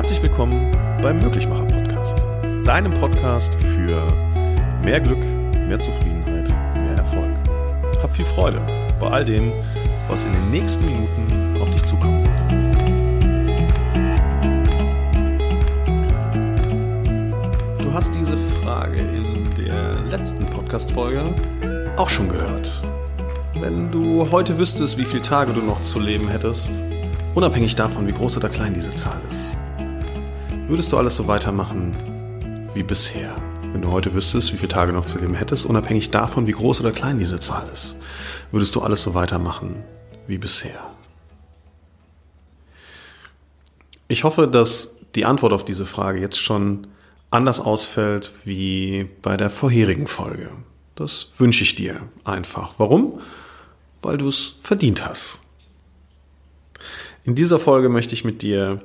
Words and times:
Herzlich 0.00 0.22
willkommen 0.22 0.74
beim 1.02 1.18
Möglichmacher 1.18 1.66
Podcast, 1.66 2.16
deinem 2.64 2.94
Podcast 2.94 3.52
für 3.54 4.02
mehr 4.82 4.98
Glück, 4.98 5.22
mehr 5.52 5.78
Zufriedenheit, 5.78 6.48
mehr 6.72 6.96
Erfolg. 6.96 7.28
Hab 8.02 8.16
viel 8.16 8.24
Freude 8.24 8.62
bei 8.98 9.08
all 9.08 9.26
dem, 9.26 9.52
was 10.08 10.24
in 10.24 10.32
den 10.32 10.52
nächsten 10.52 10.86
Minuten 10.86 11.60
auf 11.60 11.70
dich 11.70 11.84
zukommen 11.84 12.24
wird. 12.24 12.32
Du 17.82 17.92
hast 17.92 18.14
diese 18.14 18.38
Frage 18.38 19.00
in 19.00 19.54
der 19.54 20.00
letzten 20.08 20.46
Podcast-Folge 20.46 21.34
auch 21.98 22.08
schon 22.08 22.30
gehört. 22.30 22.82
Wenn 23.52 23.92
du 23.92 24.30
heute 24.30 24.56
wüsstest, 24.56 24.96
wie 24.96 25.04
viele 25.04 25.20
Tage 25.20 25.52
du 25.52 25.60
noch 25.60 25.82
zu 25.82 26.00
leben 26.00 26.28
hättest, 26.28 26.80
unabhängig 27.34 27.76
davon, 27.76 28.06
wie 28.06 28.12
groß 28.12 28.38
oder 28.38 28.48
klein 28.48 28.72
diese 28.72 28.94
Zahl 28.94 29.20
ist, 29.28 29.58
würdest 30.70 30.92
du 30.92 30.98
alles 30.98 31.16
so 31.16 31.26
weitermachen 31.26 31.96
wie 32.74 32.84
bisher. 32.84 33.34
Wenn 33.72 33.82
du 33.82 33.90
heute 33.90 34.14
wüsstest, 34.14 34.52
wie 34.52 34.56
viele 34.56 34.68
Tage 34.68 34.92
noch 34.92 35.04
zu 35.04 35.18
leben 35.18 35.34
hättest, 35.34 35.66
unabhängig 35.66 36.12
davon, 36.12 36.46
wie 36.46 36.52
groß 36.52 36.80
oder 36.80 36.92
klein 36.92 37.18
diese 37.18 37.40
Zahl 37.40 37.68
ist, 37.74 37.96
würdest 38.52 38.76
du 38.76 38.80
alles 38.80 39.02
so 39.02 39.12
weitermachen 39.12 39.82
wie 40.28 40.38
bisher. 40.38 40.78
Ich 44.06 44.22
hoffe, 44.22 44.46
dass 44.46 44.96
die 45.16 45.24
Antwort 45.24 45.52
auf 45.52 45.64
diese 45.64 45.86
Frage 45.86 46.20
jetzt 46.20 46.38
schon 46.38 46.86
anders 47.32 47.60
ausfällt 47.60 48.30
wie 48.44 49.08
bei 49.22 49.36
der 49.36 49.50
vorherigen 49.50 50.06
Folge. 50.06 50.50
Das 50.94 51.30
wünsche 51.36 51.64
ich 51.64 51.74
dir 51.74 52.00
einfach. 52.22 52.74
Warum? 52.78 53.20
Weil 54.02 54.18
du 54.18 54.28
es 54.28 54.54
verdient 54.60 55.04
hast. 55.04 55.42
In 57.24 57.34
dieser 57.34 57.58
Folge 57.58 57.88
möchte 57.88 58.14
ich 58.14 58.24
mit 58.24 58.42
dir 58.42 58.80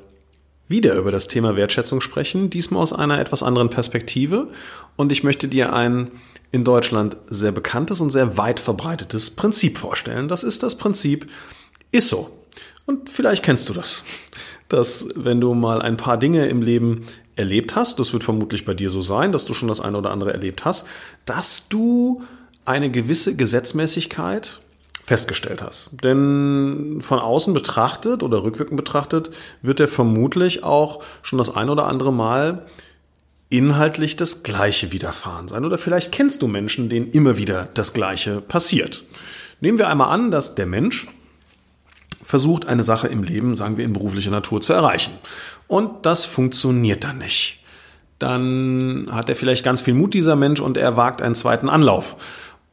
wieder 0.67 0.95
über 0.95 1.11
das 1.11 1.27
Thema 1.27 1.55
Wertschätzung 1.55 2.01
sprechen, 2.01 2.49
diesmal 2.49 2.81
aus 2.81 2.93
einer 2.93 3.19
etwas 3.19 3.43
anderen 3.43 3.69
Perspektive. 3.69 4.47
Und 4.95 5.11
ich 5.11 5.23
möchte 5.23 5.47
dir 5.47 5.73
ein 5.73 6.09
in 6.51 6.63
Deutschland 6.63 7.17
sehr 7.27 7.51
bekanntes 7.51 8.01
und 8.01 8.11
sehr 8.11 8.37
weit 8.37 8.59
verbreitetes 8.59 9.31
Prinzip 9.31 9.77
vorstellen. 9.77 10.27
Das 10.27 10.43
ist 10.43 10.63
das 10.63 10.77
Prinzip 10.77 11.29
ISO. 11.91 12.29
Und 12.85 13.09
vielleicht 13.09 13.43
kennst 13.43 13.67
du 13.67 13.73
das, 13.73 14.03
dass 14.69 15.07
wenn 15.15 15.41
du 15.41 15.53
mal 15.53 15.81
ein 15.81 15.97
paar 15.97 16.17
Dinge 16.17 16.47
im 16.47 16.61
Leben 16.61 17.05
erlebt 17.35 17.75
hast, 17.75 17.99
das 17.99 18.13
wird 18.13 18.23
vermutlich 18.23 18.63
bei 18.63 18.73
dir 18.73 18.89
so 18.89 19.01
sein, 19.01 19.31
dass 19.31 19.45
du 19.45 19.53
schon 19.53 19.67
das 19.67 19.81
eine 19.81 19.97
oder 19.97 20.11
andere 20.11 20.31
erlebt 20.33 20.65
hast, 20.65 20.87
dass 21.25 21.67
du 21.67 22.23
eine 22.63 22.89
gewisse 22.89 23.35
Gesetzmäßigkeit 23.35 24.61
festgestellt 25.05 25.61
hast. 25.61 26.03
Denn 26.03 26.97
von 26.99 27.19
außen 27.19 27.53
betrachtet 27.53 28.23
oder 28.23 28.43
rückwirkend 28.43 28.75
betrachtet 28.75 29.29
wird 29.61 29.79
er 29.79 29.87
vermutlich 29.87 30.63
auch 30.63 31.03
schon 31.21 31.37
das 31.37 31.55
ein 31.55 31.69
oder 31.69 31.85
andere 31.85 32.11
Mal 32.11 32.65
inhaltlich 33.49 34.15
das 34.15 34.41
Gleiche 34.41 34.91
widerfahren 34.91 35.47
sein. 35.47 35.63
Oder 35.63 35.77
vielleicht 35.77 36.11
kennst 36.11 36.41
du 36.41 36.47
Menschen, 36.47 36.89
denen 36.89 37.11
immer 37.11 37.37
wieder 37.37 37.69
das 37.75 37.93
Gleiche 37.93 38.41
passiert. 38.41 39.03
Nehmen 39.61 39.77
wir 39.77 39.89
einmal 39.89 40.09
an, 40.09 40.31
dass 40.31 40.55
der 40.55 40.65
Mensch 40.65 41.07
versucht, 42.23 42.65
eine 42.65 42.83
Sache 42.83 43.07
im 43.07 43.21
Leben, 43.21 43.55
sagen 43.55 43.77
wir 43.77 43.85
in 43.85 43.93
beruflicher 43.93 44.31
Natur, 44.31 44.59
zu 44.59 44.73
erreichen. 44.73 45.13
Und 45.67 46.07
das 46.07 46.25
funktioniert 46.25 47.03
dann 47.03 47.19
nicht. 47.19 47.59
Dann 48.17 49.07
hat 49.11 49.29
er 49.29 49.35
vielleicht 49.35 49.63
ganz 49.63 49.81
viel 49.81 49.93
Mut, 49.93 50.15
dieser 50.15 50.35
Mensch, 50.35 50.61
und 50.61 50.77
er 50.77 50.97
wagt 50.97 51.21
einen 51.21 51.35
zweiten 51.35 51.69
Anlauf. 51.69 52.15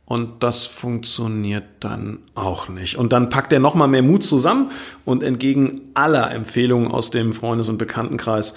Und 0.04 0.42
das 0.42 0.66
funktioniert 0.66 1.64
dann 1.80 2.18
auch 2.34 2.68
nicht. 2.68 2.96
Und 2.96 3.12
dann 3.12 3.28
packt 3.28 3.52
er 3.52 3.60
nochmal 3.60 3.88
mehr 3.88 4.02
Mut 4.02 4.24
zusammen 4.24 4.70
und 5.04 5.22
entgegen 5.22 5.82
aller 5.94 6.30
Empfehlungen 6.32 6.90
aus 6.90 7.10
dem 7.10 7.32
Freundes- 7.32 7.68
und 7.68 7.78
Bekanntenkreis 7.78 8.54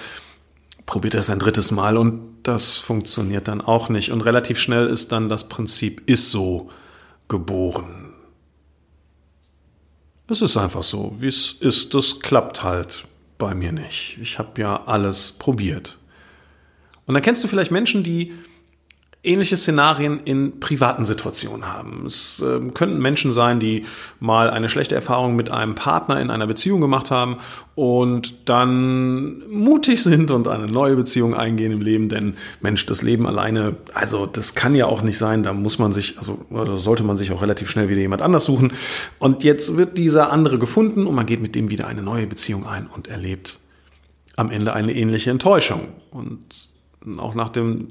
probiert 0.85 1.15
er 1.15 1.21
es 1.21 1.29
ein 1.29 1.39
drittes 1.39 1.71
Mal 1.71 1.97
und 1.97 2.35
das 2.43 2.77
funktioniert 2.77 3.47
dann 3.47 3.61
auch 3.61 3.89
nicht. 3.89 4.11
Und 4.11 4.21
relativ 4.21 4.59
schnell 4.59 4.87
ist 4.87 5.11
dann 5.11 5.29
das 5.29 5.49
Prinzip 5.49 6.03
ist 6.05 6.31
so 6.31 6.69
geboren. 7.27 8.13
Es 10.27 10.41
ist 10.41 10.57
einfach 10.57 10.83
so, 10.83 11.13
wie 11.17 11.27
es 11.27 11.53
ist. 11.53 11.93
Das 11.93 12.19
klappt 12.19 12.63
halt 12.63 13.05
bei 13.37 13.53
mir 13.53 13.71
nicht. 13.71 14.17
Ich 14.21 14.39
habe 14.39 14.59
ja 14.61 14.83
alles 14.85 15.31
probiert. 15.31 15.97
Und 17.05 17.13
dann 17.13 17.21
kennst 17.21 17.43
du 17.43 17.47
vielleicht 17.47 17.71
Menschen, 17.71 18.03
die 18.03 18.33
ähnliche 19.25 19.57
Szenarien 19.57 20.19
in 20.23 20.59
privaten 20.59 21.05
Situationen 21.05 21.67
haben. 21.67 22.05
Es 22.05 22.41
äh, 22.41 22.59
könnten 22.73 22.99
Menschen 22.99 23.31
sein, 23.31 23.59
die 23.59 23.85
mal 24.19 24.49
eine 24.49 24.69
schlechte 24.69 24.95
Erfahrung 24.95 25.35
mit 25.35 25.51
einem 25.51 25.75
Partner 25.75 26.21
in 26.21 26.29
einer 26.29 26.47
Beziehung 26.47 26.81
gemacht 26.81 27.11
haben 27.11 27.37
und 27.75 28.49
dann 28.49 29.47
mutig 29.49 30.03
sind 30.03 30.31
und 30.31 30.47
eine 30.47 30.67
neue 30.67 30.95
Beziehung 30.95 31.33
eingehen 31.33 31.71
im 31.71 31.81
Leben, 31.81 32.09
denn 32.09 32.35
Mensch, 32.61 32.85
das 32.85 33.01
Leben 33.01 33.27
alleine, 33.27 33.75
also 33.93 34.25
das 34.25 34.55
kann 34.55 34.75
ja 34.75 34.85
auch 34.85 35.01
nicht 35.01 35.17
sein, 35.17 35.43
da 35.43 35.53
muss 35.53 35.79
man 35.79 35.91
sich, 35.91 36.17
also 36.17 36.39
oder 36.49 36.77
sollte 36.77 37.03
man 37.03 37.15
sich 37.15 37.31
auch 37.31 37.41
relativ 37.41 37.69
schnell 37.69 37.89
wieder 37.89 38.01
jemand 38.01 38.21
anders 38.21 38.45
suchen. 38.45 38.71
Und 39.19 39.43
jetzt 39.43 39.77
wird 39.77 39.97
dieser 39.97 40.31
andere 40.31 40.59
gefunden 40.59 41.07
und 41.07 41.15
man 41.15 41.25
geht 41.25 41.41
mit 41.41 41.55
dem 41.55 41.69
wieder 41.69 41.87
eine 41.87 42.01
neue 42.01 42.27
Beziehung 42.27 42.65
ein 42.65 42.87
und 42.87 43.07
erlebt 43.07 43.59
am 44.35 44.51
Ende 44.51 44.73
eine 44.73 44.93
ähnliche 44.93 45.31
Enttäuschung. 45.31 45.81
Und 46.11 46.39
auch 47.17 47.35
nach 47.35 47.49
dem 47.49 47.87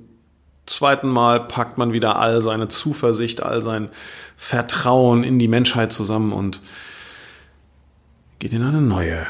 zweiten 0.66 1.08
Mal 1.08 1.46
packt 1.46 1.78
man 1.78 1.92
wieder 1.92 2.16
all 2.16 2.42
seine 2.42 2.68
Zuversicht, 2.68 3.42
all 3.42 3.62
sein 3.62 3.90
Vertrauen 4.36 5.24
in 5.24 5.38
die 5.38 5.48
Menschheit 5.48 5.92
zusammen 5.92 6.32
und 6.32 6.60
geht 8.38 8.52
in 8.52 8.62
eine 8.62 8.80
neue 8.80 9.26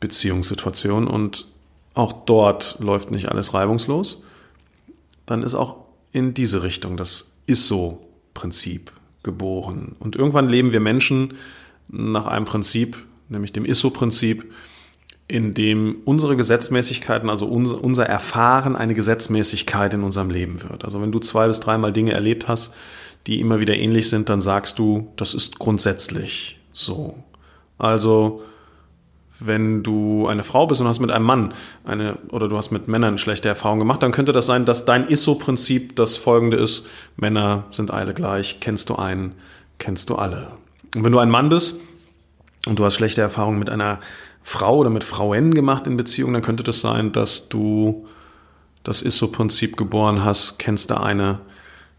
Beziehungssituation 0.00 1.06
und 1.06 1.46
auch 1.94 2.12
dort 2.12 2.76
läuft 2.80 3.10
nicht 3.10 3.28
alles 3.28 3.54
reibungslos, 3.54 4.24
dann 5.26 5.42
ist 5.42 5.54
auch 5.54 5.76
in 6.10 6.34
diese 6.34 6.62
Richtung 6.62 6.96
das 6.96 7.32
ISO-Prinzip 7.46 8.92
geboren. 9.22 9.96
Und 9.98 10.16
irgendwann 10.16 10.48
leben 10.48 10.72
wir 10.72 10.80
Menschen 10.80 11.34
nach 11.88 12.26
einem 12.26 12.44
Prinzip, 12.44 12.96
nämlich 13.28 13.52
dem 13.52 13.64
ISO-Prinzip, 13.64 14.52
in 15.32 15.54
dem 15.54 16.02
unsere 16.04 16.36
Gesetzmäßigkeiten, 16.36 17.30
also 17.30 17.46
unser, 17.46 17.82
unser 17.82 18.04
Erfahren 18.04 18.76
eine 18.76 18.92
Gesetzmäßigkeit 18.92 19.94
in 19.94 20.02
unserem 20.02 20.28
Leben 20.28 20.62
wird. 20.62 20.84
Also 20.84 21.00
wenn 21.00 21.10
du 21.10 21.20
zwei 21.20 21.46
bis 21.46 21.58
dreimal 21.58 21.90
Dinge 21.90 22.12
erlebt 22.12 22.48
hast, 22.48 22.74
die 23.26 23.40
immer 23.40 23.58
wieder 23.58 23.74
ähnlich 23.74 24.10
sind, 24.10 24.28
dann 24.28 24.42
sagst 24.42 24.78
du, 24.78 25.10
das 25.16 25.32
ist 25.32 25.58
grundsätzlich 25.58 26.60
so. 26.70 27.14
Also 27.78 28.42
wenn 29.40 29.82
du 29.82 30.26
eine 30.26 30.44
Frau 30.44 30.66
bist 30.66 30.82
und 30.82 30.86
hast 30.86 31.00
mit 31.00 31.10
einem 31.10 31.24
Mann 31.24 31.54
eine 31.86 32.18
oder 32.28 32.46
du 32.48 32.58
hast 32.58 32.70
mit 32.70 32.86
Männern 32.86 33.16
schlechte 33.16 33.48
Erfahrungen 33.48 33.80
gemacht, 33.80 34.02
dann 34.02 34.12
könnte 34.12 34.32
das 34.32 34.44
sein, 34.44 34.66
dass 34.66 34.84
dein 34.84 35.08
ISO-Prinzip 35.08 35.96
das 35.96 36.18
folgende 36.18 36.58
ist: 36.58 36.84
Männer 37.16 37.64
sind 37.70 37.90
alle 37.90 38.12
gleich, 38.12 38.58
kennst 38.60 38.90
du 38.90 38.96
einen, 38.96 39.34
kennst 39.78 40.10
du 40.10 40.16
alle. 40.16 40.48
Und 40.94 41.04
wenn 41.04 41.12
du 41.12 41.18
ein 41.20 41.30
Mann 41.30 41.48
bist 41.48 41.76
und 42.66 42.78
du 42.78 42.84
hast 42.84 42.94
schlechte 42.94 43.20
Erfahrungen 43.20 43.58
mit 43.58 43.70
einer 43.70 44.00
Frau 44.42 44.78
oder 44.78 44.90
mit 44.90 45.04
Frauen 45.04 45.54
gemacht 45.54 45.86
in 45.86 45.96
Beziehungen, 45.96 46.34
dann 46.34 46.42
könnte 46.42 46.62
das 46.62 46.80
sein, 46.80 47.12
dass 47.12 47.48
du 47.48 48.06
das 48.82 49.02
ISO-Prinzip 49.02 49.76
geboren 49.76 50.24
hast, 50.24 50.58
kennst 50.58 50.90
du 50.90 51.00
eine, 51.00 51.40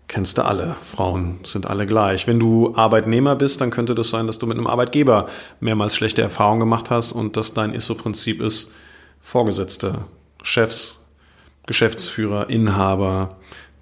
kennst 0.08 0.38
du 0.38 0.44
alle. 0.44 0.76
Frauen 0.84 1.40
sind 1.44 1.66
alle 1.66 1.86
gleich. 1.86 2.28
Wenn 2.28 2.40
du 2.40 2.76
Arbeitnehmer 2.76 3.36
bist, 3.36 3.62
dann 3.62 3.72
könnte 3.72 3.96
das 3.96 4.10
sein, 4.10 4.28
dass 4.28 4.38
du 4.38 4.46
mit 4.46 4.58
einem 4.58 4.68
Arbeitgeber 4.68 5.28
mehrmals 5.62 5.96
schlechte 5.96 6.22
Erfahrungen 6.22 6.60
gemacht 6.60 6.90
hast 6.90 7.14
und 7.14 7.38
dass 7.38 7.54
dein 7.54 7.74
ISO-Prinzip 7.74 8.42
ist, 8.42 8.74
Vorgesetzte, 9.22 10.06
Chefs, 10.44 11.06
Geschäftsführer, 11.66 12.50
Inhaber 12.50 13.38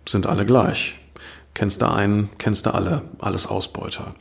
sind 0.07 0.27
alle 0.27 0.45
gleich. 0.45 0.99
Kennst 1.55 1.81
du 1.81 1.91
einen, 1.91 2.29
kennst 2.37 2.67
du 2.67 2.73
alle, 2.73 3.01
alles 3.19 3.47
Ausbeuter. 3.47 4.13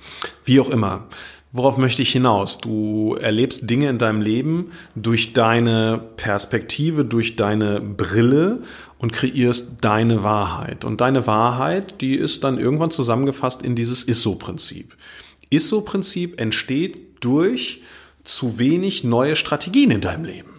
Wie 0.44 0.58
auch 0.60 0.70
immer. 0.70 1.06
Worauf 1.52 1.78
möchte 1.78 2.02
ich 2.02 2.12
hinaus? 2.12 2.58
Du 2.58 3.16
erlebst 3.20 3.68
Dinge 3.68 3.88
in 3.88 3.98
deinem 3.98 4.20
Leben 4.20 4.70
durch 4.94 5.32
deine 5.32 6.00
Perspektive, 6.16 7.04
durch 7.04 7.34
deine 7.34 7.80
Brille 7.80 8.62
und 8.98 9.12
kreierst 9.12 9.72
deine 9.80 10.22
Wahrheit. 10.22 10.84
Und 10.84 11.00
deine 11.00 11.26
Wahrheit, 11.26 12.00
die 12.00 12.14
ist 12.14 12.44
dann 12.44 12.58
irgendwann 12.58 12.92
zusammengefasst 12.92 13.62
in 13.62 13.74
dieses 13.74 14.06
ISO-Prinzip. 14.06 14.96
ISO-Prinzip 15.50 16.40
entsteht 16.40 17.24
durch 17.24 17.82
zu 18.22 18.60
wenig 18.60 19.02
neue 19.02 19.34
Strategien 19.34 19.90
in 19.90 20.00
deinem 20.00 20.24
Leben. 20.24 20.50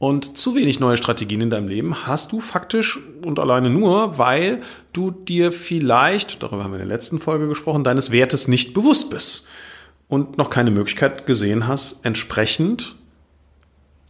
Und 0.00 0.36
zu 0.36 0.56
wenig 0.56 0.80
neue 0.80 0.96
Strategien 0.96 1.42
in 1.42 1.50
deinem 1.50 1.68
Leben 1.68 2.06
hast 2.06 2.32
du 2.32 2.40
faktisch 2.40 2.98
und 3.24 3.38
alleine 3.38 3.70
nur, 3.70 4.18
weil 4.18 4.62
du 4.92 5.12
dir 5.12 5.52
vielleicht, 5.52 6.42
darüber 6.42 6.64
haben 6.64 6.72
wir 6.72 6.80
in 6.80 6.88
der 6.88 6.96
letzten 6.96 7.20
Folge 7.20 7.46
gesprochen, 7.46 7.84
deines 7.84 8.10
Wertes 8.10 8.48
nicht 8.48 8.74
bewusst 8.74 9.10
bist 9.10 9.46
und 10.08 10.38
noch 10.38 10.50
keine 10.50 10.70
Möglichkeit 10.70 11.26
gesehen 11.26 11.66
hast, 11.68 12.04
entsprechend 12.04 12.96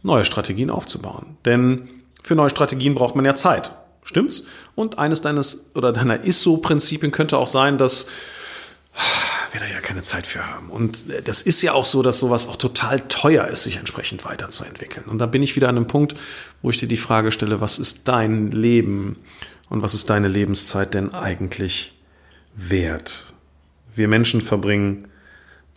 neue 0.01 0.25
Strategien 0.25 0.69
aufzubauen. 0.69 1.37
Denn 1.45 1.89
für 2.23 2.35
neue 2.35 2.49
Strategien 2.49 2.95
braucht 2.95 3.15
man 3.15 3.25
ja 3.25 3.35
Zeit. 3.35 3.73
Stimmt's? 4.03 4.43
Und 4.75 4.97
eines 4.97 5.21
deines 5.21 5.67
oder 5.75 5.91
deiner 5.91 6.23
ISO-Prinzipien 6.23 7.11
könnte 7.11 7.37
auch 7.37 7.47
sein, 7.47 7.77
dass 7.77 8.07
wir 9.51 9.59
da 9.59 9.67
ja 9.67 9.81
keine 9.81 10.01
Zeit 10.01 10.25
für 10.25 10.47
haben. 10.47 10.69
Und 10.69 11.05
das 11.25 11.41
ist 11.41 11.61
ja 11.61 11.73
auch 11.73 11.85
so, 11.85 12.01
dass 12.01 12.19
sowas 12.19 12.47
auch 12.47 12.55
total 12.55 13.01
teuer 13.01 13.47
ist, 13.47 13.63
sich 13.63 13.77
entsprechend 13.77 14.25
weiterzuentwickeln. 14.25 15.05
Und 15.05 15.17
da 15.17 15.25
bin 15.25 15.43
ich 15.43 15.55
wieder 15.55 15.69
an 15.69 15.75
einem 15.75 15.87
Punkt, 15.87 16.15
wo 16.61 16.69
ich 16.69 16.77
dir 16.77 16.87
die 16.87 16.97
Frage 16.97 17.31
stelle, 17.31 17.59
was 17.59 17.79
ist 17.79 18.07
dein 18.07 18.51
Leben 18.51 19.17
und 19.69 19.81
was 19.81 19.93
ist 19.93 20.09
deine 20.09 20.27
Lebenszeit 20.27 20.93
denn 20.93 21.13
eigentlich 21.13 21.93
wert? 22.55 23.25
Wir 23.93 24.07
Menschen 24.07 24.41
verbringen 24.41 25.08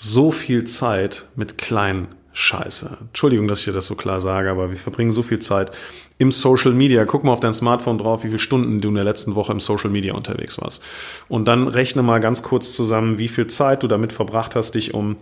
so 0.04 0.32
viel 0.32 0.66
Zeit 0.66 1.26
mit 1.36 1.58
kleinen 1.58 2.08
Scheiße. 2.32 2.96
Entschuldigung, 3.00 3.46
dass 3.46 3.60
ich 3.60 3.66
dir 3.66 3.72
das 3.72 3.86
so 3.86 3.94
klar 3.94 4.20
sage, 4.20 4.50
aber 4.50 4.70
wir 4.70 4.76
verbringen 4.76 5.12
so 5.12 5.22
viel 5.22 5.38
Zeit 5.38 5.70
im 6.18 6.32
Social 6.32 6.72
Media. 6.72 7.04
Guck 7.04 7.22
mal 7.22 7.32
auf 7.32 7.38
dein 7.38 7.54
Smartphone 7.54 7.98
drauf, 7.98 8.24
wie 8.24 8.28
viele 8.28 8.40
Stunden 8.40 8.80
du 8.80 8.88
in 8.88 8.96
der 8.96 9.04
letzten 9.04 9.36
Woche 9.36 9.52
im 9.52 9.60
Social 9.60 9.90
Media 9.90 10.14
unterwegs 10.14 10.60
warst. 10.60 10.82
Und 11.28 11.46
dann 11.46 11.68
rechne 11.68 12.02
mal 12.02 12.18
ganz 12.18 12.42
kurz 12.42 12.74
zusammen, 12.74 13.18
wie 13.18 13.28
viel 13.28 13.46
Zeit 13.46 13.84
du 13.84 13.86
damit 13.86 14.12
verbracht 14.12 14.56
hast, 14.56 14.74
dich 14.74 14.92
um 14.92 15.18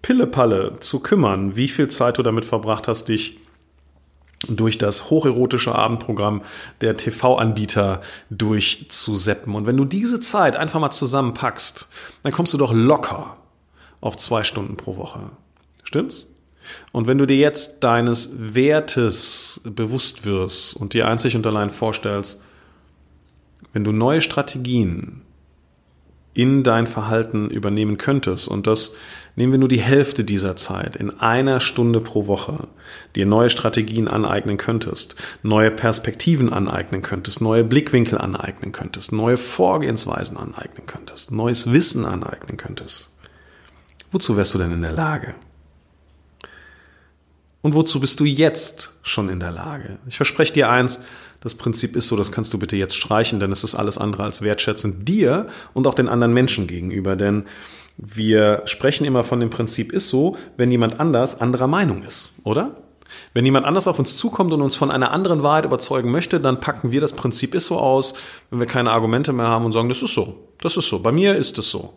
Pillepalle 0.00 0.76
zu 0.78 1.00
kümmern, 1.00 1.56
wie 1.56 1.68
viel 1.68 1.88
Zeit 1.88 2.18
du 2.18 2.22
damit 2.22 2.44
verbracht 2.44 2.86
hast, 2.86 3.08
dich 3.08 3.40
durch 4.48 4.78
das 4.78 5.10
hocherotische 5.10 5.74
Abendprogramm 5.74 6.42
der 6.82 6.96
TV-Anbieter 6.96 8.00
durchzuseppen. 8.30 9.56
Und 9.56 9.66
wenn 9.66 9.76
du 9.76 9.84
diese 9.84 10.20
Zeit 10.20 10.54
einfach 10.54 10.78
mal 10.78 10.92
zusammenpackst, 10.92 11.88
dann 12.22 12.32
kommst 12.32 12.54
du 12.54 12.58
doch 12.58 12.72
locker 12.72 13.36
auf 14.00 14.16
zwei 14.16 14.44
Stunden 14.44 14.76
pro 14.76 14.96
Woche. 14.96 15.30
Stimmt's? 15.84 16.32
Und 16.92 17.06
wenn 17.06 17.18
du 17.18 17.26
dir 17.26 17.36
jetzt 17.36 17.80
deines 17.80 18.54
Wertes 18.54 19.60
bewusst 19.64 20.24
wirst 20.24 20.76
und 20.76 20.94
dir 20.94 21.08
einzig 21.08 21.34
und 21.36 21.46
allein 21.46 21.70
vorstellst, 21.70 22.42
wenn 23.72 23.84
du 23.84 23.92
neue 23.92 24.20
Strategien 24.20 25.22
in 26.32 26.62
dein 26.62 26.86
Verhalten 26.86 27.50
übernehmen 27.50 27.98
könntest 27.98 28.46
und 28.48 28.66
das 28.66 28.94
nehmen 29.34 29.52
wir 29.52 29.58
nur 29.58 29.68
die 29.68 29.80
Hälfte 29.80 30.22
dieser 30.22 30.54
Zeit 30.54 30.96
in 30.96 31.18
einer 31.18 31.58
Stunde 31.60 32.00
pro 32.00 32.26
Woche, 32.26 32.68
dir 33.16 33.26
neue 33.26 33.50
Strategien 33.50 34.06
aneignen 34.06 34.56
könntest, 34.56 35.16
neue 35.42 35.70
Perspektiven 35.70 36.52
aneignen 36.52 37.02
könntest, 37.02 37.40
neue 37.40 37.64
Blickwinkel 37.64 38.18
aneignen 38.18 38.70
könntest, 38.70 39.12
neue 39.12 39.36
Vorgehensweisen 39.36 40.36
aneignen 40.36 40.86
könntest, 40.86 41.32
neues 41.32 41.72
Wissen 41.72 42.04
aneignen 42.04 42.56
könntest. 42.56 43.10
Wozu 44.10 44.36
wärst 44.36 44.54
du 44.54 44.58
denn 44.58 44.72
in 44.72 44.82
der 44.82 44.92
Lage? 44.92 45.34
Und 47.62 47.74
wozu 47.74 48.00
bist 48.00 48.18
du 48.20 48.24
jetzt 48.24 48.94
schon 49.02 49.28
in 49.28 49.38
der 49.38 49.50
Lage? 49.50 49.98
Ich 50.06 50.16
verspreche 50.16 50.52
dir 50.52 50.70
eins, 50.70 51.02
das 51.40 51.54
Prinzip 51.54 51.96
ist 51.96 52.06
so, 52.06 52.16
das 52.16 52.32
kannst 52.32 52.52
du 52.52 52.58
bitte 52.58 52.76
jetzt 52.76 52.96
streichen, 52.96 53.40
denn 53.40 53.52
es 53.52 53.64
ist 53.64 53.74
alles 53.74 53.98
andere 53.98 54.24
als 54.24 54.42
wertschätzend 54.42 55.08
dir 55.08 55.46
und 55.74 55.86
auch 55.86 55.94
den 55.94 56.08
anderen 56.08 56.34
Menschen 56.34 56.66
gegenüber. 56.66 57.16
Denn 57.16 57.44
wir 57.96 58.62
sprechen 58.64 59.04
immer 59.04 59.24
von 59.24 59.40
dem 59.40 59.50
Prinzip 59.50 59.92
ist 59.92 60.08
so, 60.08 60.36
wenn 60.56 60.70
jemand 60.70 61.00
anders 61.00 61.40
anderer 61.40 61.66
Meinung 61.66 62.02
ist, 62.02 62.32
oder? 62.44 62.76
Wenn 63.34 63.44
jemand 63.44 63.66
anders 63.66 63.88
auf 63.88 63.98
uns 63.98 64.16
zukommt 64.16 64.52
und 64.52 64.62
uns 64.62 64.76
von 64.76 64.90
einer 64.90 65.10
anderen 65.10 65.42
Wahrheit 65.42 65.64
überzeugen 65.64 66.10
möchte, 66.10 66.40
dann 66.40 66.60
packen 66.60 66.92
wir 66.92 67.00
das 67.00 67.12
Prinzip 67.12 67.54
ist 67.54 67.66
so 67.66 67.78
aus, 67.78 68.14
wenn 68.50 68.60
wir 68.60 68.66
keine 68.66 68.90
Argumente 68.90 69.32
mehr 69.32 69.48
haben 69.48 69.64
und 69.64 69.72
sagen, 69.72 69.88
das 69.88 70.02
ist 70.02 70.14
so, 70.14 70.48
das 70.60 70.76
ist 70.76 70.88
so, 70.88 71.00
bei 71.00 71.10
mir 71.10 71.34
ist 71.34 71.58
es 71.58 71.70
so. 71.70 71.94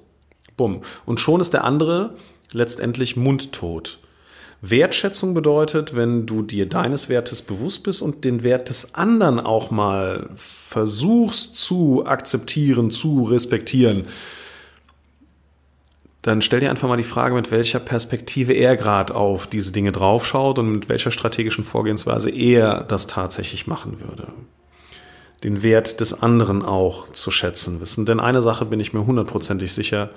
Bumm. 0.58 0.82
Und 1.06 1.20
schon 1.20 1.42
ist 1.42 1.54
der 1.54 1.64
andere 1.64 2.16
letztendlich 2.52 3.16
mundtot. 3.16 4.00
Wertschätzung 4.66 5.34
bedeutet, 5.34 5.94
wenn 5.94 6.26
du 6.26 6.42
dir 6.42 6.70
deines 6.70 7.10
Wertes 7.10 7.42
bewusst 7.42 7.84
bist 7.84 8.02
und 8.02 8.24
den 8.24 8.44
Wert 8.44 8.70
des 8.70 8.96
anderen 8.96 9.42
auch 9.42 9.72
mal 9.72 10.30
versuchst 10.38 11.58
zu 11.58 12.06
akzeptieren, 12.06 12.90
zu 12.90 13.24
respektieren, 13.24 14.06
dann 16.22 16.42
stell 16.42 16.62
dir 16.62 16.70
einfach 16.70 16.88
mal 16.88 16.96
die 16.96 17.04
Frage, 17.04 17.36
mit 17.36 17.52
welcher 17.52 17.82
Perspektive 17.82 18.54
er 18.54 18.78
gerade 18.78 19.14
auf 19.14 19.48
diese 19.48 19.74
Dinge 19.74 19.92
draufschaut 19.92 20.58
und 20.58 20.72
mit 20.72 20.88
welcher 20.88 21.12
strategischen 21.12 21.66
Vorgehensweise 21.66 22.30
er 22.30 22.84
das 22.84 23.08
tatsächlich 23.08 23.68
machen 23.68 24.00
würde. 24.00 24.32
Den 25.44 25.62
Wert 25.62 26.00
des 26.00 26.24
anderen 26.24 26.64
auch 26.64 27.10
zu 27.10 27.30
schätzen 27.30 27.82
wissen. 27.82 28.06
Denn 28.06 28.22
eine 28.22 28.42
Sache 28.42 28.64
bin 28.64 28.80
ich 28.80 28.94
mir 28.94 29.06
hundertprozentig 29.06 29.74
sicher, 29.74 30.12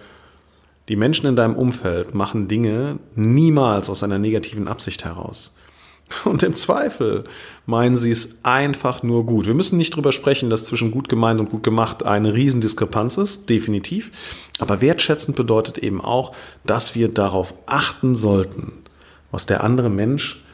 die 0.88 0.96
Menschen 0.96 1.26
in 1.26 1.36
deinem 1.36 1.56
Umfeld 1.56 2.14
machen 2.14 2.48
Dinge 2.48 2.98
niemals 3.14 3.90
aus 3.90 4.02
einer 4.02 4.18
negativen 4.18 4.68
Absicht 4.68 5.04
heraus. 5.04 5.54
Und 6.24 6.44
im 6.44 6.54
Zweifel 6.54 7.24
meinen 7.66 7.96
sie 7.96 8.12
es 8.12 8.44
einfach 8.44 9.02
nur 9.02 9.26
gut. 9.26 9.46
Wir 9.46 9.54
müssen 9.54 9.76
nicht 9.76 9.94
drüber 9.96 10.12
sprechen, 10.12 10.50
dass 10.50 10.64
zwischen 10.64 10.92
gut 10.92 11.08
gemeint 11.08 11.40
und 11.40 11.50
gut 11.50 11.64
gemacht 11.64 12.04
eine 12.04 12.32
Riesendiskrepanz 12.32 13.16
ist, 13.16 13.50
definitiv. 13.50 14.12
Aber 14.60 14.80
wertschätzend 14.80 15.36
bedeutet 15.36 15.78
eben 15.78 16.00
auch, 16.00 16.32
dass 16.64 16.94
wir 16.94 17.10
darauf 17.10 17.54
achten 17.66 18.14
sollten, 18.14 18.72
was 19.32 19.46
der 19.46 19.64
andere 19.64 19.90
Mensch 19.90 20.44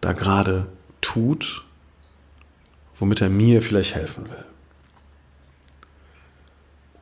da 0.00 0.12
gerade 0.12 0.66
tut, 1.02 1.64
womit 2.98 3.20
er 3.20 3.28
mir 3.28 3.60
vielleicht 3.60 3.94
helfen 3.94 4.24
will. 4.24 4.44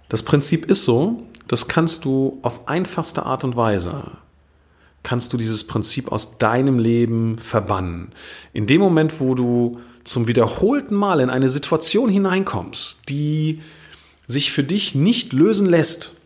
Das 0.09 0.23
Prinzip 0.23 0.67
ist 0.67 0.85
so, 0.85 1.23
das 1.49 1.69
kannst 1.69 2.05
du 2.05 2.39
auf 2.43 2.69
einfachste 2.69 3.25
Art 3.25 3.45
und 3.45 3.57
Weise, 3.57 4.13
kannst 5.03 5.33
du 5.33 5.37
dieses 5.37 5.65
Prinzip 5.65 6.11
aus 6.11 6.39
deinem 6.39 6.79
Leben 6.79 7.39
verbannen. 7.39 8.13
In 8.53 8.67
dem 8.67 8.81
Moment, 8.81 9.21
wo 9.21 9.35
du 9.35 9.79
zum 10.05 10.27
wiederholten 10.27 10.95
Mal 10.95 11.21
in 11.21 11.31
eine 11.31 11.49
Situation 11.49 12.09
hineinkommst, 12.09 13.09
die 13.09 13.61
sich 14.27 14.53
für 14.53 14.65
dich 14.65 14.95
nicht 14.95 15.33
lösen 15.33 15.67
lässt, 15.67 16.17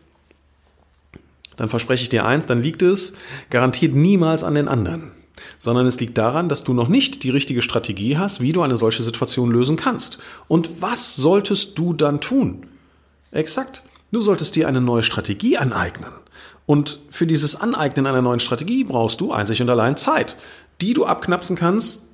dann 1.57 1.67
verspreche 1.67 2.03
ich 2.03 2.09
dir 2.09 2.25
eins, 2.25 2.45
dann 2.45 2.61
liegt 2.61 2.81
es 2.81 3.13
garantiert 3.49 3.93
niemals 3.93 4.45
an 4.45 4.55
den 4.55 4.69
anderen, 4.69 5.11
sondern 5.59 5.85
es 5.87 5.99
liegt 5.99 6.17
daran, 6.17 6.47
dass 6.47 6.63
du 6.63 6.73
noch 6.73 6.87
nicht 6.87 7.23
die 7.23 7.29
richtige 7.29 7.61
Strategie 7.61 8.17
hast, 8.17 8.39
wie 8.39 8.53
du 8.53 8.61
eine 8.61 8.77
solche 8.77 9.03
Situation 9.03 9.51
lösen 9.51 9.75
kannst. 9.75 10.19
Und 10.47 10.81
was 10.81 11.17
solltest 11.17 11.77
du 11.77 11.93
dann 11.93 12.21
tun? 12.21 12.65
Exakt. 13.31 13.83
Du 14.11 14.21
solltest 14.21 14.55
dir 14.55 14.67
eine 14.67 14.81
neue 14.81 15.03
Strategie 15.03 15.57
aneignen. 15.57 16.11
Und 16.65 16.99
für 17.09 17.27
dieses 17.27 17.55
Aneignen 17.55 18.05
einer 18.05 18.21
neuen 18.21 18.39
Strategie 18.39 18.83
brauchst 18.83 19.21
du 19.21 19.31
einzig 19.31 19.61
und 19.61 19.69
allein 19.69 19.97
Zeit, 19.97 20.37
die 20.81 20.93
du 20.93 21.05
abknapsen 21.05 21.55
kannst 21.55 22.05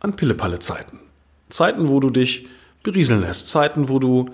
an 0.00 0.16
Pillepalle-Zeiten. 0.16 0.98
Zeiten, 1.48 1.88
wo 1.88 2.00
du 2.00 2.10
dich 2.10 2.46
berieseln 2.82 3.20
lässt. 3.20 3.48
Zeiten, 3.48 3.88
wo 3.88 3.98
du 3.98 4.30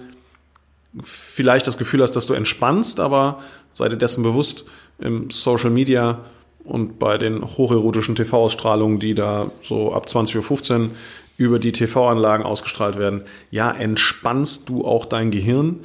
vielleicht 1.02 1.66
das 1.66 1.78
Gefühl 1.78 2.02
hast, 2.02 2.12
dass 2.12 2.26
du 2.26 2.34
entspannst, 2.34 3.00
aber 3.00 3.40
sei 3.72 3.88
dir 3.88 3.96
dessen 3.96 4.22
bewusst, 4.22 4.64
im 4.98 5.30
Social 5.30 5.70
Media 5.70 6.20
und 6.64 6.98
bei 6.98 7.18
den 7.18 7.42
hocherotischen 7.56 8.14
TV-Ausstrahlungen, 8.14 8.98
die 8.98 9.14
da 9.14 9.50
so 9.62 9.92
ab 9.92 10.06
20.15 10.06 10.80
Uhr 10.80 10.90
über 11.38 11.58
die 11.58 11.72
TV-Anlagen 11.72 12.44
ausgestrahlt 12.44 12.98
werden, 12.98 13.22
ja, 13.50 13.70
entspannst 13.70 14.68
du 14.68 14.84
auch 14.84 15.06
dein 15.06 15.30
Gehirn, 15.30 15.80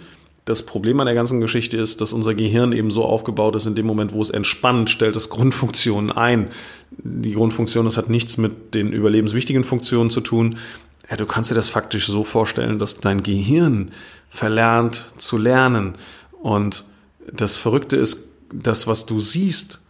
das 0.47 0.63
Problem 0.63 0.97
an 1.01 1.07
der 1.07 1.13
ganzen 1.13 1.41
Geschichte 1.41 1.75
ist, 1.75 1.99
dass 1.99 2.13
unser 2.13 2.33
Gehirn 2.33 2.71
eben 2.71 2.89
so 2.89 3.03
aufgebaut 3.03 3.57
ist, 3.57 3.65
in 3.65 3.75
dem 3.75 3.85
Moment, 3.85 4.13
wo 4.13 4.21
es 4.21 4.29
entspannt, 4.29 4.89
stellt 4.89 5.17
es 5.17 5.29
Grundfunktionen 5.29 6.09
ein. 6.09 6.47
Die 6.91 7.33
Grundfunktion, 7.33 7.83
das 7.83 7.97
hat 7.97 8.09
nichts 8.09 8.37
mit 8.37 8.73
den 8.73 8.93
überlebenswichtigen 8.93 9.65
Funktionen 9.65 10.09
zu 10.09 10.21
tun. 10.21 10.57
Ja, 11.09 11.17
du 11.17 11.25
kannst 11.25 11.51
dir 11.51 11.55
das 11.55 11.67
faktisch 11.67 12.07
so 12.07 12.23
vorstellen, 12.23 12.79
dass 12.79 12.99
dein 12.99 13.23
Gehirn 13.23 13.91
verlernt 14.29 15.13
zu 15.17 15.37
lernen. 15.37 15.95
Und 16.41 16.85
das 17.31 17.57
Verrückte 17.57 17.97
ist, 17.97 18.29
das, 18.53 18.87
was 18.87 19.05
du 19.05 19.19
siehst, 19.19 19.81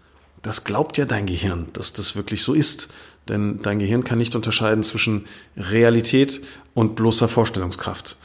das 0.42 0.64
glaubt 0.64 0.98
ja 0.98 1.06
dein 1.06 1.28
Gehirn, 1.28 1.68
dass 1.74 1.94
das 1.94 2.16
wirklich 2.16 2.42
so 2.42 2.56
ist. 2.56 2.88
Denn 3.30 3.62
dein 3.62 3.78
Gehirn 3.78 4.04
kann 4.04 4.18
nicht 4.18 4.36
unterscheiden 4.36 4.82
zwischen 4.82 5.26
Realität 5.56 6.42
und 6.74 6.96
bloßer 6.96 7.28
Vorstellungskraft. 7.28 8.18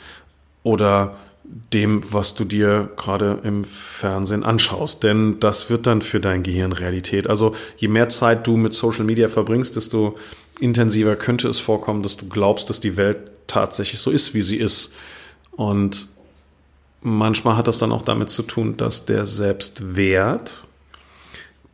Oder 0.63 1.19
dem, 1.73 2.01
was 2.13 2.35
du 2.35 2.45
dir 2.45 2.91
gerade 2.97 3.41
im 3.43 3.65
Fernsehen 3.65 4.43
anschaust. 4.43 5.03
Denn 5.03 5.39
das 5.41 5.71
wird 5.71 5.87
dann 5.87 6.01
für 6.01 6.21
dein 6.21 6.43
Gehirn 6.43 6.73
Realität. 6.73 7.27
Also 7.27 7.55
je 7.77 7.89
mehr 7.89 8.09
Zeit 8.09 8.47
du 8.47 8.57
mit 8.57 8.75
Social 8.75 9.05
Media 9.05 9.29
verbringst, 9.29 9.77
desto 9.77 10.17
intensiver 10.61 11.17
könnte 11.17 11.49
es 11.49 11.61
vorkommen, 11.61 12.03
dass 12.03 12.17
du 12.17 12.29
glaubst, 12.29 12.71
dass 12.71 12.81
die 12.81 12.97
Welt 12.97 13.19
tatsächlich 13.47 14.01
so 14.01 14.11
ist, 14.11 14.35
wie 14.35 14.43
sie 14.43 14.57
ist. 14.57 14.95
Und 15.53 16.09
manchmal 17.03 17.57
hat 17.57 17.69
das 17.69 17.79
dann 17.79 17.93
auch 17.93 18.03
damit 18.03 18.31
zu 18.31 18.43
tun, 18.43 18.77
dass 18.77 19.05
der 19.05 19.27
Selbstwert 19.27 20.65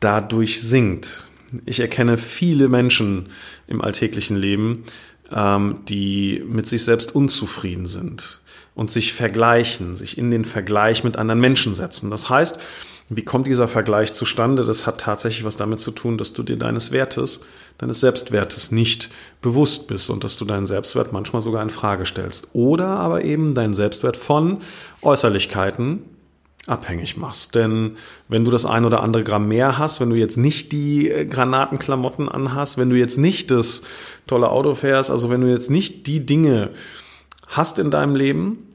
dadurch 0.00 0.60
sinkt. 0.60 1.28
Ich 1.66 1.80
erkenne 1.80 2.16
viele 2.16 2.68
Menschen 2.68 3.28
im 3.68 3.80
alltäglichen 3.80 4.36
Leben, 4.36 4.84
ähm, 5.32 5.80
die 5.88 6.42
mit 6.46 6.66
sich 6.66 6.84
selbst 6.84 7.14
unzufrieden 7.14 7.86
sind 7.86 8.40
und 8.78 8.92
sich 8.92 9.12
vergleichen, 9.12 9.96
sich 9.96 10.18
in 10.18 10.30
den 10.30 10.44
Vergleich 10.44 11.02
mit 11.02 11.16
anderen 11.16 11.40
Menschen 11.40 11.74
setzen. 11.74 12.10
Das 12.10 12.30
heißt, 12.30 12.60
wie 13.08 13.24
kommt 13.24 13.48
dieser 13.48 13.66
Vergleich 13.66 14.12
zustande? 14.12 14.64
Das 14.64 14.86
hat 14.86 15.00
tatsächlich 15.00 15.44
was 15.44 15.56
damit 15.56 15.80
zu 15.80 15.90
tun, 15.90 16.16
dass 16.16 16.32
du 16.32 16.44
dir 16.44 16.56
deines 16.56 16.92
Wertes, 16.92 17.44
deines 17.78 17.98
Selbstwertes 17.98 18.70
nicht 18.70 19.10
bewusst 19.42 19.88
bist 19.88 20.10
und 20.10 20.22
dass 20.22 20.36
du 20.36 20.44
deinen 20.44 20.64
Selbstwert 20.64 21.12
manchmal 21.12 21.42
sogar 21.42 21.60
in 21.64 21.70
Frage 21.70 22.06
stellst. 22.06 22.50
Oder 22.52 22.86
aber 22.86 23.24
eben 23.24 23.52
deinen 23.52 23.74
Selbstwert 23.74 24.16
von 24.16 24.58
Äußerlichkeiten 25.02 26.04
abhängig 26.68 27.16
machst. 27.16 27.56
Denn 27.56 27.96
wenn 28.28 28.44
du 28.44 28.52
das 28.52 28.64
ein 28.64 28.84
oder 28.84 29.02
andere 29.02 29.24
Gramm 29.24 29.48
mehr 29.48 29.76
hast, 29.76 30.00
wenn 30.00 30.10
du 30.10 30.16
jetzt 30.16 30.36
nicht 30.36 30.70
die 30.70 31.10
äh, 31.10 31.24
Granatenklamotten 31.24 32.28
anhast, 32.28 32.78
wenn 32.78 32.90
du 32.90 32.96
jetzt 32.96 33.18
nicht 33.18 33.50
das 33.50 33.82
tolle 34.28 34.50
Auto 34.50 34.76
fährst, 34.76 35.10
also 35.10 35.30
wenn 35.30 35.40
du 35.40 35.50
jetzt 35.50 35.68
nicht 35.68 36.06
die 36.06 36.24
Dinge 36.24 36.70
hast 37.48 37.80
in 37.80 37.90
deinem 37.90 38.14
Leben, 38.14 38.67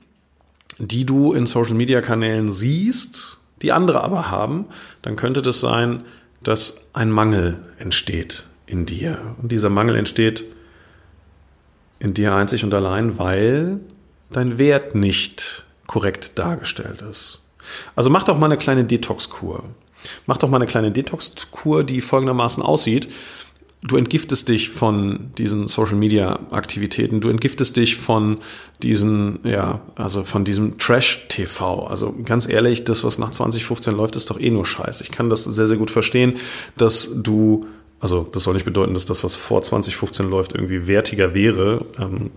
die 0.77 1.05
du 1.05 1.33
in 1.33 1.45
Social-Media-Kanälen 1.45 2.49
siehst, 2.49 3.39
die 3.61 3.71
andere 3.71 4.03
aber 4.03 4.29
haben, 4.29 4.65
dann 5.01 5.15
könnte 5.15 5.41
das 5.41 5.59
sein, 5.59 6.03
dass 6.41 6.87
ein 6.93 7.09
Mangel 7.09 7.59
entsteht 7.79 8.45
in 8.65 8.85
dir. 8.85 9.35
Und 9.41 9.51
dieser 9.51 9.69
Mangel 9.69 9.95
entsteht 9.95 10.43
in 11.99 12.13
dir 12.13 12.35
einzig 12.35 12.63
und 12.63 12.73
allein, 12.73 13.17
weil 13.17 13.79
dein 14.31 14.57
Wert 14.57 14.95
nicht 14.95 15.65
korrekt 15.87 16.37
dargestellt 16.37 17.01
ist. 17.01 17.41
Also 17.95 18.09
mach 18.09 18.23
doch 18.23 18.37
mal 18.37 18.47
eine 18.47 18.57
kleine 18.57 18.83
Detox-Kur. 18.83 19.63
Mach 20.25 20.37
doch 20.37 20.49
mal 20.49 20.57
eine 20.57 20.65
kleine 20.65 20.91
Detox-Kur, 20.91 21.83
die 21.85 22.01
folgendermaßen 22.01 22.61
aussieht. 22.61 23.07
Du 23.85 23.97
entgiftest 23.97 24.47
dich 24.47 24.69
von 24.69 25.31
diesen 25.37 25.67
Social 25.67 25.95
Media 25.95 26.39
Aktivitäten. 26.51 27.19
Du 27.19 27.27
entgiftest 27.27 27.75
dich 27.75 27.97
von 27.97 28.39
diesen, 28.81 29.39
ja, 29.43 29.81
also 29.95 30.23
von 30.23 30.45
diesem 30.45 30.77
Trash 30.77 31.27
TV. 31.27 31.85
Also 31.87 32.15
ganz 32.23 32.47
ehrlich, 32.47 32.85
das, 32.85 33.03
was 33.03 33.17
nach 33.17 33.31
2015 33.31 33.95
läuft, 33.95 34.15
ist 34.15 34.29
doch 34.29 34.39
eh 34.39 34.51
nur 34.51 34.65
Scheiß. 34.65 35.01
Ich 35.01 35.11
kann 35.11 35.29
das 35.29 35.43
sehr, 35.43 35.67
sehr 35.67 35.77
gut 35.77 35.91
verstehen, 35.91 36.35
dass 36.77 37.11
du 37.21 37.65
also 38.03 38.27
das 38.29 38.43
soll 38.43 38.53
nicht 38.53 38.65
bedeuten, 38.65 38.93
dass 38.93 39.05
das, 39.05 39.23
was 39.23 39.35
vor 39.35 39.61
2015 39.61 40.29
läuft, 40.29 40.53
irgendwie 40.53 40.89
wertiger 40.89 41.33
wäre. 41.33 41.85
Ähm, 41.97 42.31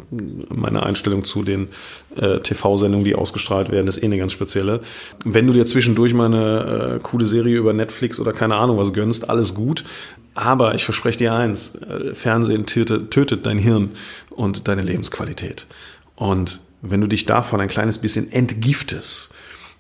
meine 0.49 0.85
Einstellung 0.85 1.25
zu 1.25 1.43
den 1.43 1.67
äh, 2.15 2.39
TV-Sendungen, 2.39 3.05
die 3.05 3.17
ausgestrahlt 3.17 3.73
werden, 3.73 3.89
ist 3.89 4.01
eh 4.01 4.05
eine 4.05 4.17
ganz 4.17 4.31
spezielle. 4.31 4.81
Wenn 5.25 5.45
du 5.49 5.53
dir 5.53 5.67
zwischendurch 5.67 6.15
mal 6.15 6.27
eine 6.27 6.95
äh, 6.95 7.01
coole 7.03 7.27
Serie 7.27 7.57
über 7.57 7.73
Netflix 7.73 8.21
oder 8.21 8.33
keine 8.33 8.55
Ahnung 8.55 8.79
was 8.79 8.93
gönnst, 8.93 9.29
alles 9.29 9.55
gut. 9.55 9.83
Aber 10.35 10.77
ich 10.77 10.85
verspreche 10.85 11.19
dir 11.19 11.35
eins, 11.35 11.75
äh, 11.75 12.15
Fernsehen 12.15 12.67
tötet, 12.67 13.11
tötet 13.11 13.45
dein 13.45 13.59
Hirn 13.59 13.91
und 14.31 14.69
deine 14.69 14.83
Lebensqualität. 14.83 15.67
Und 16.15 16.61
wenn 16.81 17.01
du 17.01 17.09
dich 17.09 17.25
davon 17.25 17.61
ein 17.61 17.67
kleines 17.67 17.99
bisschen 17.99 18.31
entgiftest, 18.31 19.35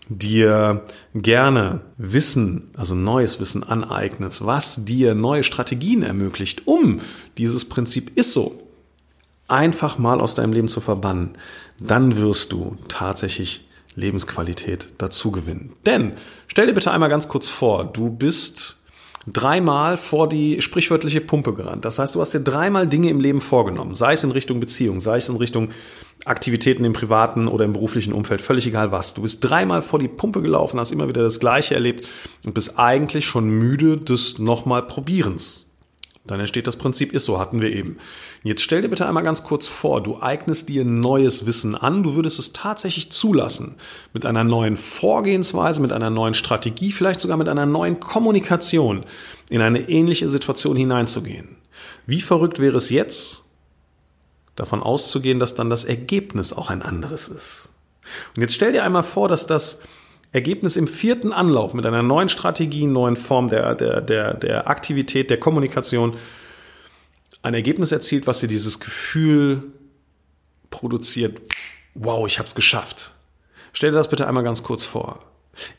dir 0.08 0.84
gerne 1.14 1.80
Wissen, 1.96 2.70
also 2.76 2.94
neues 2.94 3.40
Wissen 3.40 3.62
aneignest, 3.62 4.44
was 4.46 4.84
dir 4.84 5.14
neue 5.14 5.42
Strategien 5.42 6.02
ermöglicht, 6.02 6.66
um 6.66 7.00
dieses 7.38 7.64
Prinzip 7.64 8.16
ist 8.16 8.32
so 8.32 8.62
einfach 9.48 9.98
mal 9.98 10.20
aus 10.20 10.34
deinem 10.34 10.52
Leben 10.52 10.68
zu 10.68 10.80
verbannen, 10.80 11.30
dann 11.80 12.16
wirst 12.16 12.52
du 12.52 12.76
tatsächlich 12.88 13.66
Lebensqualität 13.94 14.88
dazu 14.98 15.30
gewinnen. 15.30 15.72
Denn 15.86 16.12
stell 16.48 16.66
dir 16.66 16.74
bitte 16.74 16.90
einmal 16.90 17.08
ganz 17.08 17.28
kurz 17.28 17.48
vor, 17.48 17.84
du 17.84 18.10
bist 18.10 18.76
dreimal 19.26 19.96
vor 19.96 20.28
die 20.28 20.62
sprichwörtliche 20.62 21.20
Pumpe 21.20 21.52
gerannt. 21.52 21.84
Das 21.84 21.98
heißt, 21.98 22.14
du 22.14 22.20
hast 22.20 22.34
dir 22.34 22.40
dreimal 22.40 22.86
Dinge 22.86 23.10
im 23.10 23.20
Leben 23.20 23.40
vorgenommen, 23.40 23.94
sei 23.94 24.12
es 24.12 24.24
in 24.24 24.30
Richtung 24.30 24.60
Beziehung, 24.60 25.00
sei 25.00 25.16
es 25.18 25.28
in 25.28 25.36
Richtung 25.36 25.70
Aktivitäten 26.24 26.84
im 26.84 26.92
privaten 26.92 27.46
oder 27.46 27.64
im 27.64 27.72
beruflichen 27.72 28.12
Umfeld, 28.12 28.40
völlig 28.40 28.66
egal 28.66 28.92
was. 28.92 29.14
Du 29.14 29.22
bist 29.22 29.44
dreimal 29.44 29.82
vor 29.82 29.98
die 29.98 30.08
Pumpe 30.08 30.42
gelaufen, 30.42 30.80
hast 30.80 30.92
immer 30.92 31.08
wieder 31.08 31.22
das 31.22 31.40
Gleiche 31.40 31.74
erlebt 31.74 32.08
und 32.44 32.54
bist 32.54 32.78
eigentlich 32.78 33.26
schon 33.26 33.50
müde 33.50 33.96
des 33.96 34.38
nochmal 34.38 34.82
Probierens. 34.82 35.65
Dann 36.26 36.40
entsteht 36.40 36.66
das 36.66 36.76
Prinzip 36.76 37.12
ist 37.12 37.24
so, 37.24 37.38
hatten 37.38 37.60
wir 37.60 37.70
eben. 37.70 37.98
Jetzt 38.42 38.62
stell 38.62 38.82
dir 38.82 38.88
bitte 38.88 39.06
einmal 39.06 39.22
ganz 39.22 39.44
kurz 39.44 39.66
vor, 39.66 40.02
du 40.02 40.20
eignest 40.20 40.68
dir 40.68 40.84
neues 40.84 41.46
Wissen 41.46 41.74
an, 41.74 42.02
du 42.02 42.14
würdest 42.14 42.38
es 42.38 42.52
tatsächlich 42.52 43.10
zulassen, 43.10 43.76
mit 44.12 44.26
einer 44.26 44.44
neuen 44.44 44.76
Vorgehensweise, 44.76 45.80
mit 45.80 45.92
einer 45.92 46.10
neuen 46.10 46.34
Strategie, 46.34 46.92
vielleicht 46.92 47.20
sogar 47.20 47.36
mit 47.36 47.48
einer 47.48 47.66
neuen 47.66 48.00
Kommunikation 48.00 49.04
in 49.48 49.60
eine 49.60 49.88
ähnliche 49.88 50.28
Situation 50.28 50.76
hineinzugehen. 50.76 51.56
Wie 52.06 52.20
verrückt 52.20 52.58
wäre 52.58 52.76
es 52.76 52.90
jetzt, 52.90 53.44
davon 54.56 54.82
auszugehen, 54.82 55.38
dass 55.38 55.54
dann 55.54 55.70
das 55.70 55.84
Ergebnis 55.84 56.52
auch 56.52 56.70
ein 56.70 56.82
anderes 56.82 57.28
ist. 57.28 57.70
Und 58.34 58.42
jetzt 58.42 58.54
stell 58.54 58.72
dir 58.72 58.84
einmal 58.84 59.02
vor, 59.02 59.28
dass 59.28 59.46
das 59.46 59.82
Ergebnis 60.36 60.76
im 60.76 60.86
vierten 60.86 61.32
Anlauf 61.32 61.72
mit 61.72 61.86
einer 61.86 62.02
neuen 62.02 62.28
Strategie, 62.28 62.84
neuen 62.84 63.16
Form 63.16 63.48
der, 63.48 63.74
der, 63.74 64.02
der, 64.02 64.34
der 64.34 64.68
Aktivität, 64.68 65.30
der 65.30 65.38
Kommunikation 65.38 66.14
ein 67.42 67.54
Ergebnis 67.54 67.90
erzielt, 67.90 68.26
was 68.26 68.40
dir 68.40 68.46
dieses 68.46 68.78
Gefühl 68.78 69.62
produziert, 70.68 71.40
wow, 71.94 72.26
ich 72.26 72.38
habe 72.38 72.46
es 72.46 72.54
geschafft. 72.54 73.14
Stell 73.72 73.92
dir 73.92 73.96
das 73.96 74.10
bitte 74.10 74.28
einmal 74.28 74.44
ganz 74.44 74.62
kurz 74.62 74.84
vor. 74.84 75.24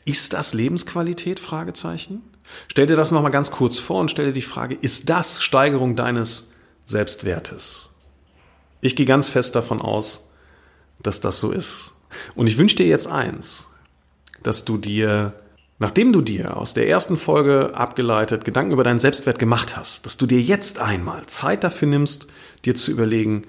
Ist 0.04 0.32
das 0.32 0.54
Lebensqualität? 0.54 1.38
Fragezeichen. 1.38 2.22
Stell 2.66 2.86
dir 2.86 2.96
das 2.96 3.12
nochmal 3.12 3.30
ganz 3.30 3.52
kurz 3.52 3.78
vor 3.78 4.00
und 4.00 4.10
stell 4.10 4.26
dir 4.26 4.32
die 4.32 4.42
Frage, 4.42 4.74
ist 4.74 5.08
das 5.08 5.40
Steigerung 5.40 5.94
deines 5.94 6.48
Selbstwertes? 6.84 7.94
Ich 8.80 8.96
gehe 8.96 9.06
ganz 9.06 9.28
fest 9.28 9.54
davon 9.54 9.80
aus, 9.80 10.28
dass 11.00 11.20
das 11.20 11.38
so 11.38 11.52
ist. 11.52 11.94
Und 12.34 12.48
ich 12.48 12.58
wünsche 12.58 12.74
dir 12.74 12.86
jetzt 12.86 13.06
eins, 13.06 13.68
dass 14.42 14.64
du 14.64 14.76
dir, 14.76 15.32
nachdem 15.78 16.12
du 16.12 16.20
dir 16.20 16.56
aus 16.56 16.74
der 16.74 16.88
ersten 16.88 17.16
Folge 17.16 17.74
abgeleitet 17.74 18.44
Gedanken 18.44 18.72
über 18.72 18.84
deinen 18.84 18.98
Selbstwert 18.98 19.38
gemacht 19.38 19.76
hast, 19.76 20.06
dass 20.06 20.16
du 20.16 20.26
dir 20.26 20.40
jetzt 20.40 20.78
einmal 20.78 21.26
Zeit 21.26 21.64
dafür 21.64 21.88
nimmst, 21.88 22.26
dir 22.64 22.74
zu 22.74 22.90
überlegen, 22.90 23.42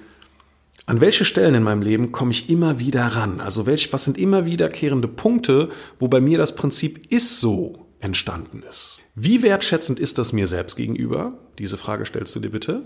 an 0.86 1.02
welche 1.02 1.26
Stellen 1.26 1.54
in 1.54 1.64
meinem 1.64 1.84
Leben 1.84 2.12
komme 2.12 2.32
ich 2.32 2.50
immer 2.50 2.80
wieder 2.80 3.06
ran? 3.06 3.42
Also 3.42 3.68
welch, 3.68 3.94
was 3.94 4.06
sind 4.06 4.18
immer 4.18 4.46
wiederkehrende 4.46 5.08
Punkte, 5.08 5.70
wo 6.00 6.08
bei 6.08 6.20
mir 6.20 6.38
das 6.38 6.56
Prinzip 6.56 7.12
ist 7.12 7.40
so 7.40 7.89
entstanden 8.02 8.64
ist. 8.68 9.02
Wie 9.16 9.44
wertschätzend 9.44 10.00
ist 10.00 10.18
das 10.18 10.32
mir 10.32 10.48
selbst 10.48 10.76
gegenüber? 10.76 11.34
Diese 11.58 11.78
Frage 11.78 12.06
stellst 12.06 12.36
du 12.36 12.40
dir 12.40 12.50
bitte. 12.50 12.84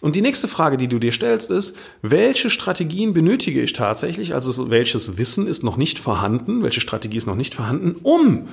Und 0.00 0.16
die 0.16 0.22
nächste 0.22 0.48
Frage, 0.48 0.76
die 0.76 0.88
du 0.88 0.98
dir 0.98 1.12
stellst, 1.12 1.50
ist, 1.50 1.76
welche 2.02 2.50
Strategien 2.50 3.12
benötige 3.12 3.62
ich 3.62 3.72
tatsächlich? 3.72 4.34
Also 4.34 4.68
welches 4.70 5.18
Wissen 5.18 5.46
ist 5.46 5.62
noch 5.62 5.76
nicht 5.76 5.98
vorhanden? 5.98 6.62
Welche 6.62 6.80
Strategie 6.80 7.16
ist 7.16 7.26
noch 7.26 7.36
nicht 7.36 7.54
vorhanden, 7.54 7.96
um 8.02 8.48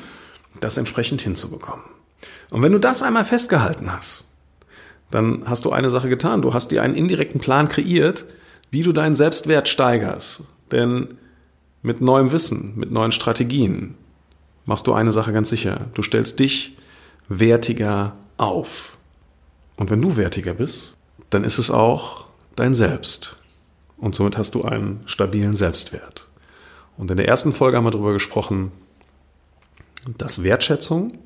das 0.59 0.77
entsprechend 0.77 1.21
hinzubekommen? 1.21 1.85
Und 2.51 2.61
wenn 2.61 2.71
du 2.71 2.79
das 2.79 3.01
einmal 3.01 3.25
festgehalten 3.25 3.91
hast, 3.91 4.27
dann 5.09 5.43
hast 5.45 5.65
du 5.65 5.71
eine 5.71 5.89
Sache 5.89 6.09
getan. 6.09 6.41
Du 6.41 6.53
hast 6.53 6.71
dir 6.71 6.83
einen 6.83 6.95
indirekten 6.95 7.41
Plan 7.41 7.67
kreiert, 7.67 8.25
wie 8.69 8.83
du 8.83 8.91
deinen 8.91 9.15
Selbstwert 9.15 9.67
steigerst. 9.67 10.43
Denn 10.71 11.09
mit 11.81 12.01
neuem 12.01 12.31
Wissen, 12.31 12.73
mit 12.75 12.91
neuen 12.91 13.11
Strategien, 13.11 13.95
machst 14.65 14.87
du 14.87 14.93
eine 14.93 15.11
Sache 15.11 15.33
ganz 15.33 15.49
sicher. 15.49 15.87
Du 15.93 16.01
stellst 16.01 16.39
dich 16.39 16.77
wertiger 17.27 18.15
auf. 18.37 18.97
Und 19.77 19.89
wenn 19.89 20.01
du 20.01 20.17
wertiger 20.17 20.53
bist, 20.53 20.95
dann 21.29 21.43
ist 21.43 21.57
es 21.57 21.71
auch 21.71 22.25
dein 22.55 22.73
Selbst. 22.73 23.37
Und 23.97 24.15
somit 24.15 24.37
hast 24.37 24.55
du 24.55 24.63
einen 24.63 25.01
stabilen 25.05 25.53
Selbstwert. 25.53 26.27
Und 26.97 27.09
in 27.09 27.17
der 27.17 27.27
ersten 27.27 27.53
Folge 27.53 27.77
haben 27.77 27.85
wir 27.85 27.91
darüber 27.91 28.13
gesprochen, 28.13 28.71
dass 30.17 30.43
Wertschätzung 30.43 31.17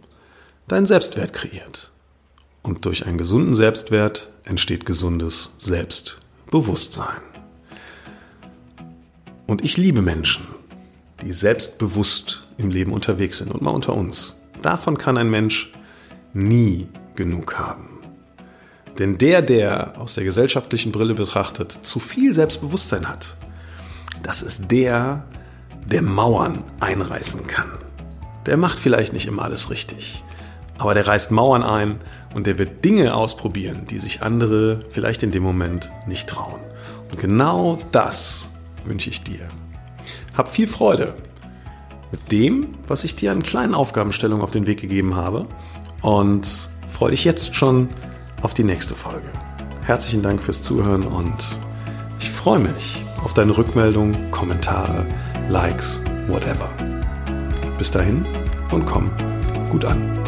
deinen 0.67 0.85
Selbstwert 0.85 1.33
kreiert. 1.33 1.91
Und 2.61 2.85
durch 2.85 3.05
einen 3.05 3.17
gesunden 3.17 3.53
Selbstwert 3.53 4.31
entsteht 4.43 4.85
gesundes 4.85 5.51
Selbstbewusstsein. 5.57 7.21
Und 9.45 9.63
ich 9.63 9.77
liebe 9.77 10.01
Menschen, 10.01 10.45
die 11.21 11.31
selbstbewusst 11.31 12.47
im 12.57 12.69
Leben 12.69 12.93
unterwegs 12.93 13.39
sind 13.39 13.51
und 13.51 13.61
mal 13.61 13.71
unter 13.71 13.93
uns. 13.93 14.39
Davon 14.61 14.97
kann 14.97 15.17
ein 15.17 15.29
Mensch 15.29 15.71
nie 16.33 16.87
genug 17.15 17.57
haben. 17.57 17.99
Denn 18.99 19.17
der, 19.17 19.41
der 19.41 19.99
aus 19.99 20.15
der 20.15 20.23
gesellschaftlichen 20.23 20.91
Brille 20.91 21.13
betrachtet 21.13 21.71
zu 21.71 21.99
viel 21.99 22.33
Selbstbewusstsein 22.33 23.07
hat, 23.07 23.37
das 24.23 24.41
ist 24.41 24.71
der, 24.71 25.25
der 25.85 26.01
Mauern 26.01 26.63
einreißen 26.79 27.45
kann. 27.47 27.69
Der 28.45 28.57
macht 28.57 28.79
vielleicht 28.79 29.13
nicht 29.13 29.27
immer 29.27 29.43
alles 29.43 29.69
richtig, 29.69 30.23
aber 30.77 30.93
der 30.93 31.07
reißt 31.07 31.31
Mauern 31.31 31.63
ein 31.63 31.99
und 32.33 32.47
der 32.47 32.57
wird 32.57 32.83
Dinge 32.83 33.13
ausprobieren, 33.13 33.85
die 33.87 33.99
sich 33.99 34.21
andere 34.23 34.81
vielleicht 34.89 35.21
in 35.23 35.31
dem 35.31 35.43
Moment 35.43 35.91
nicht 36.07 36.27
trauen. 36.27 36.59
Und 37.11 37.19
genau 37.19 37.79
das 37.91 38.49
wünsche 38.85 39.09
ich 39.09 39.23
dir. 39.23 39.49
Hab 40.37 40.49
viel 40.49 40.67
Freude 40.67 41.15
mit 42.11 42.31
dem, 42.31 42.75
was 42.87 43.03
ich 43.03 43.15
dir 43.15 43.31
an 43.31 43.41
kleinen 43.41 43.73
Aufgabenstellungen 43.73 44.43
auf 44.43 44.51
den 44.51 44.67
Weg 44.67 44.79
gegeben 44.79 45.15
habe 45.15 45.47
und 46.01 46.69
freue 46.87 47.11
dich 47.11 47.25
jetzt 47.25 47.55
schon 47.55 47.89
auf 48.43 48.53
die 48.53 48.63
nächste 48.63 48.93
Folge. 48.93 49.31
Herzlichen 49.81 50.21
Dank 50.21 50.39
fürs 50.39 50.61
Zuhören 50.61 51.07
und 51.07 51.59
ich 52.19 52.29
freue 52.29 52.59
mich 52.59 52.97
auf 53.23 53.33
deine 53.33 53.57
Rückmeldungen, 53.57 54.29
Kommentare, 54.29 55.05
Likes, 55.49 56.01
whatever. 56.27 56.69
Bis 57.79 57.89
dahin 57.89 58.25
und 58.71 58.85
komm 58.85 59.09
gut 59.71 59.85
an. 59.85 60.26